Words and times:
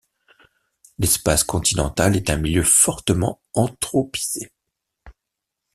L'espace 0.97 1.43
continental 1.43 2.15
est 2.15 2.31
un 2.31 2.37
milieu 2.37 2.63
fortement 2.63 3.39
anthropisé. 3.53 4.51